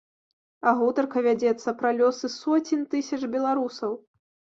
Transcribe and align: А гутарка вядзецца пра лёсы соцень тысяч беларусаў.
А 0.69 0.71
гутарка 0.77 1.21
вядзецца 1.27 1.73
пра 1.81 1.91
лёсы 1.99 2.31
соцень 2.37 2.81
тысяч 2.95 3.21
беларусаў. 3.37 3.93